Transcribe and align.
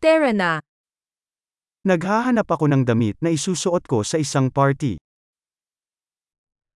Tara 0.00 0.32
na. 0.32 0.64
Naghahanap 1.84 2.48
ako 2.48 2.72
ng 2.72 2.88
damit 2.88 3.20
na 3.20 3.36
isusuot 3.36 3.84
ko 3.84 4.00
sa 4.00 4.16
isang 4.16 4.48
party. 4.48 4.96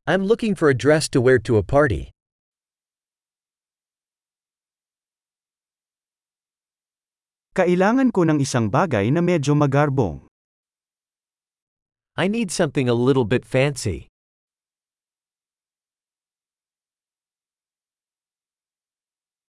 I'm 0.04 0.28
looking 0.28 0.52
for 0.52 0.68
a 0.68 0.76
dress 0.76 1.08
to 1.16 1.24
wear 1.24 1.40
to 1.48 1.56
a 1.56 1.64
party. 1.64 2.12
Kailangan 7.56 8.12
ko 8.12 8.29
ng 8.29 8.45
isang 8.45 8.68
bagay 8.68 9.08
na 9.08 9.25
medyo 9.25 9.56
magarbong. 9.56 10.29
I 12.21 12.29
need 12.29 12.53
something 12.53 12.93
a 12.93 12.97
little 12.99 13.25
bit 13.25 13.49
fancy. 13.49 14.13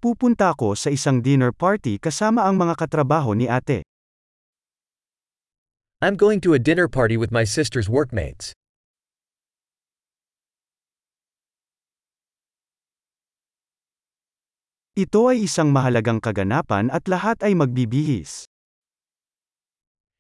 Pupunta 0.06 0.54
ako 0.54 0.78
sa 0.78 0.94
isang 0.94 1.18
dinner 1.18 1.50
party 1.50 1.98
kasama 1.98 2.46
ang 2.46 2.62
mga 2.62 2.78
katrabaho 2.78 3.34
ni 3.34 3.50
ate. 3.50 3.82
I'm 5.98 6.14
going 6.14 6.38
to 6.46 6.54
a 6.54 6.62
dinner 6.62 6.86
party 6.86 7.18
with 7.18 7.34
my 7.34 7.42
sister's 7.42 7.90
workmates. 7.90 8.54
Ito 14.94 15.34
ay 15.34 15.50
isang 15.50 15.74
mahalagang 15.74 16.22
kaganapan 16.22 16.94
at 16.94 17.10
lahat 17.10 17.42
ay 17.42 17.58
magbibihis. 17.58 18.46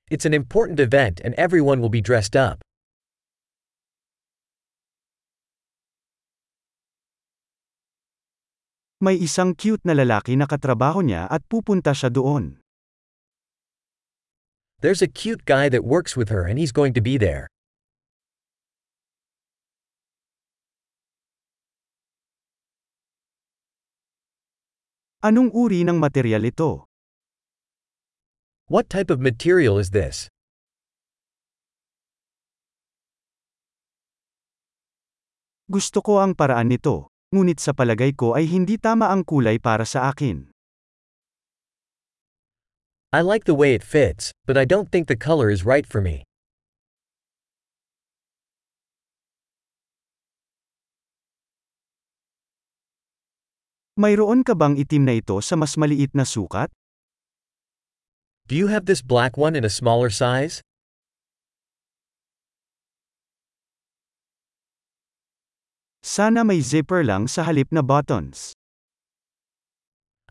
It's 0.10 0.26
an 0.26 0.34
important 0.34 0.82
event 0.82 1.22
and 1.22 1.38
everyone 1.38 1.78
will 1.78 1.94
be 1.94 2.02
dressed 2.02 2.34
up. 2.34 2.66
May 9.06 9.22
isang 9.22 9.54
cute 9.54 9.86
na 9.86 9.94
lalaki 9.94 10.34
na 10.34 10.50
katrabaho 10.50 11.06
niya 11.06 11.30
at 11.30 11.46
pupunta 11.46 11.94
siya 11.94 12.10
doon. 12.10 12.58
There's 14.82 15.06
a 15.06 15.10
cute 15.10 15.46
guy 15.46 15.70
that 15.70 15.86
works 15.86 16.18
with 16.18 16.34
her 16.34 16.50
and 16.50 16.58
he's 16.58 16.74
going 16.74 16.98
to 16.98 17.06
be 17.06 17.22
there. 17.22 17.46
Anong 25.22 25.54
uri 25.54 25.86
ng 25.86 26.02
material 26.02 26.42
ito? 26.42 26.90
What 28.74 28.90
type 28.90 29.14
of 29.14 29.22
material 29.22 29.78
is 29.78 29.94
this? 29.94 30.34
Gusto 35.70 36.02
ko 36.02 36.26
ang 36.26 36.34
paraan 36.34 36.74
nito, 36.74 37.14
ngunit 37.34 37.58
sa 37.58 37.74
palagay 37.74 38.14
ko 38.14 38.38
ay 38.38 38.46
hindi 38.46 38.78
tama 38.78 39.10
ang 39.10 39.26
kulay 39.26 39.58
para 39.58 39.88
sa 39.88 40.12
akin. 40.14 40.50
I 43.16 43.24
like 43.24 43.48
the 43.48 43.56
way 43.56 43.72
it 43.72 43.82
fits, 43.82 44.36
but 44.44 44.60
I 44.60 44.68
don't 44.68 44.92
think 44.92 45.08
the 45.08 45.16
color 45.16 45.48
is 45.48 45.64
right 45.64 45.88
for 45.88 46.04
me. 46.04 46.28
Mayroon 53.96 54.44
ka 54.44 54.52
bang 54.52 54.76
itim 54.76 55.08
na 55.08 55.16
ito 55.16 55.40
sa 55.40 55.56
mas 55.56 55.80
maliit 55.80 56.12
na 56.12 56.28
sukat? 56.28 56.68
Do 58.52 58.60
you 58.60 58.68
have 58.68 58.84
this 58.84 59.00
black 59.00 59.40
one 59.40 59.56
in 59.56 59.64
a 59.64 59.72
smaller 59.72 60.12
size? 60.12 60.60
Sana 66.16 66.48
may 66.48 66.64
zipper 66.64 67.04
lang 67.04 67.28
sa 67.28 67.44
halip 67.44 67.68
na 67.76 67.84
buttons. 67.84 68.56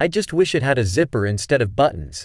I 0.01 0.09
just 0.09 0.33
wish 0.33 0.57
it 0.57 0.65
had 0.65 0.81
a 0.81 0.85
zipper 0.89 1.29
instead 1.29 1.61
of 1.61 1.77
buttons. 1.77 2.25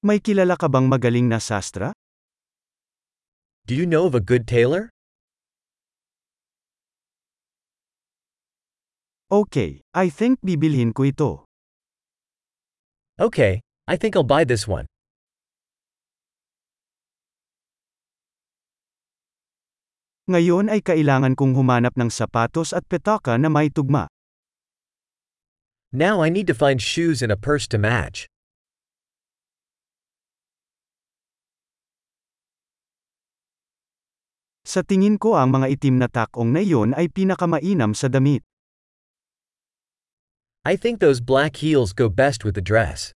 May 0.00 0.16
kilala 0.16 0.56
ka 0.56 0.72
bang 0.72 0.88
magaling 0.88 1.28
na 1.28 1.36
sastra? 1.36 1.92
Do 3.68 3.76
you 3.76 3.84
know 3.84 4.08
of 4.08 4.16
a 4.16 4.24
good 4.24 4.48
tailor? 4.48 4.88
Okay, 9.28 9.84
I 9.92 10.08
think 10.08 10.40
bibilhin 10.40 10.96
ko 10.96 11.04
ito. 11.04 11.30
Okay, 13.20 13.60
I 13.84 14.00
think 14.00 14.16
I'll 14.16 14.24
buy 14.24 14.48
this 14.48 14.64
one. 14.64 14.88
Ngayon 20.30 20.70
ay 20.70 20.78
kailangan 20.78 21.34
kong 21.34 21.58
humanap 21.58 21.98
ng 21.98 22.06
sapatos 22.06 22.70
at 22.70 22.86
petaka 22.86 23.34
na 23.34 23.50
may 23.50 23.66
tugma. 23.66 24.06
Now 25.90 26.22
I 26.22 26.30
need 26.30 26.46
to 26.46 26.54
find 26.54 26.78
shoes 26.78 27.18
and 27.18 27.34
a 27.34 27.38
purse 27.38 27.66
to 27.74 27.82
match. 27.82 28.30
Sa 34.62 34.86
tingin 34.86 35.18
ko 35.18 35.34
ang 35.34 35.50
mga 35.50 35.66
itim 35.74 35.98
na 35.98 36.06
takong 36.06 36.54
na 36.54 36.62
iyon 36.62 36.94
ay 36.94 37.10
pinakamainam 37.10 37.90
sa 37.90 38.06
damit. 38.06 38.46
I 40.62 40.78
think 40.78 41.02
those 41.02 41.18
black 41.18 41.58
heels 41.58 41.90
go 41.90 42.06
best 42.06 42.46
with 42.46 42.54
the 42.54 42.62
dress. 42.62 43.10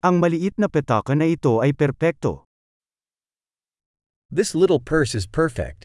Ang 0.00 0.16
maliit 0.16 0.56
na 0.56 0.64
petaka 0.64 1.12
na 1.12 1.28
ito 1.28 1.60
ay 1.60 1.76
perpekto. 1.76 2.48
This 4.32 4.56
little 4.56 4.80
purse 4.80 5.12
is 5.12 5.28
perfect. 5.28 5.84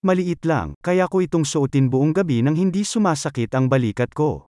Maliit 0.00 0.40
lang, 0.48 0.72
kaya 0.80 1.04
ko 1.12 1.20
itong 1.20 1.44
suotin 1.44 1.92
buong 1.92 2.16
gabi 2.16 2.40
nang 2.40 2.56
hindi 2.56 2.80
sumasakit 2.80 3.52
ang 3.52 3.68
balikat 3.68 4.16
ko. 4.16 4.48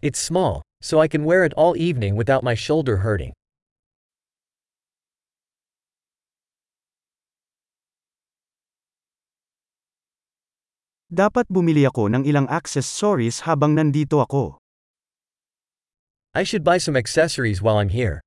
It's 0.00 0.16
small, 0.16 0.64
so 0.80 1.04
I 1.04 1.12
can 1.12 1.20
wear 1.20 1.44
it 1.44 1.52
all 1.52 1.76
evening 1.76 2.16
without 2.16 2.40
my 2.40 2.56
shoulder 2.56 3.04
hurting. 3.04 3.36
Dapat 11.06 11.46
bumili 11.46 11.86
ako 11.86 12.10
ng 12.10 12.26
ilang 12.26 12.50
accessories 12.50 13.46
habang 13.46 13.78
nandito 13.78 14.18
ako. 14.18 14.58
I 16.34 16.42
should 16.42 16.66
buy 16.66 16.82
some 16.82 16.98
accessories 16.98 17.62
while 17.62 17.78
I'm 17.78 17.94
here. 17.94 18.18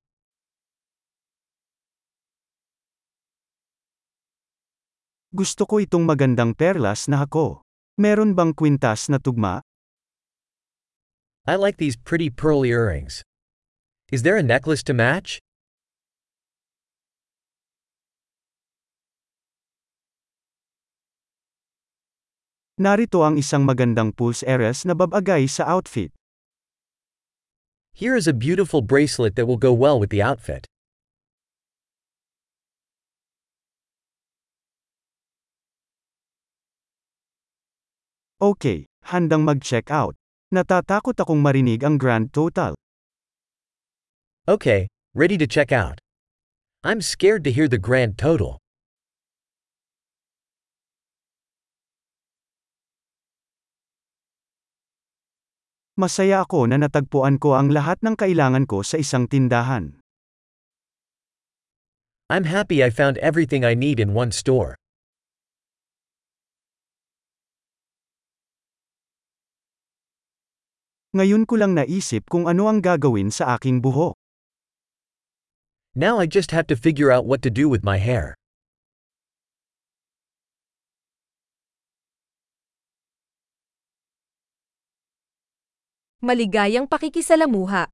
Gusto 5.36 5.68
ko 5.68 5.76
itong 5.84 6.08
magandang 6.08 6.56
perlas 6.56 7.04
na 7.04 7.20
hako. 7.20 7.60
Meron 8.00 8.32
bang 8.32 8.56
kwintas 8.56 9.12
na 9.12 9.20
tugma? 9.20 9.60
I 11.44 11.60
like 11.60 11.76
these 11.76 12.00
pretty 12.00 12.32
pearl 12.32 12.64
earrings. 12.64 13.20
Is 14.08 14.24
there 14.24 14.40
a 14.40 14.42
necklace 14.42 14.80
to 14.88 14.96
match? 14.96 15.36
Narito 22.80 23.20
ang 23.20 23.36
isang 23.36 23.68
magandang 23.68 24.08
pulse 24.16 24.40
eres 24.48 24.88
na 24.88 24.96
babagay 24.96 25.44
sa 25.44 25.68
outfit. 25.68 26.16
Here 27.92 28.16
is 28.16 28.24
a 28.24 28.32
beautiful 28.32 28.80
bracelet 28.80 29.36
that 29.36 29.44
will 29.44 29.60
go 29.60 29.68
well 29.68 30.00
with 30.00 30.08
the 30.08 30.24
outfit. 30.24 30.64
Okay, 38.40 38.88
handang 39.12 39.44
mag-check 39.44 39.92
out. 39.92 40.16
Natatakot 40.48 41.20
akong 41.20 41.44
marinig 41.44 41.84
ang 41.84 42.00
grand 42.00 42.32
total. 42.32 42.72
Okay, 44.48 44.88
ready 45.12 45.36
to 45.36 45.44
check 45.44 45.68
out. 45.68 46.00
I'm 46.80 47.04
scared 47.04 47.44
to 47.44 47.52
hear 47.52 47.68
the 47.68 47.76
grand 47.76 48.16
total. 48.16 48.59
Masaya 56.00 56.48
ako 56.48 56.64
na 56.64 56.80
natagpuan 56.80 57.36
ko 57.36 57.60
ang 57.60 57.68
lahat 57.68 58.00
ng 58.00 58.16
kailangan 58.16 58.64
ko 58.64 58.80
sa 58.80 58.96
isang 58.96 59.28
tindahan. 59.28 60.00
I'm 62.32 62.48
happy 62.48 62.80
I 62.80 62.88
found 62.88 63.20
everything 63.20 63.68
I 63.68 63.76
need 63.76 64.00
in 64.00 64.16
one 64.16 64.32
store. 64.32 64.80
Ngayon 71.12 71.44
ko 71.44 71.60
lang 71.60 71.76
naisip 71.76 72.32
kung 72.32 72.48
ano 72.48 72.72
ang 72.72 72.80
gagawin 72.80 73.28
sa 73.28 73.60
aking 73.60 73.84
buhok. 73.84 74.16
Now 75.92 76.16
I 76.16 76.24
just 76.24 76.48
have 76.56 76.64
to 76.72 76.80
figure 76.80 77.12
out 77.12 77.28
what 77.28 77.44
to 77.44 77.52
do 77.52 77.68
with 77.68 77.84
my 77.84 78.00
hair. 78.00 78.39
Maligayang 86.20 86.84
pakikisalamuha. 86.84 87.88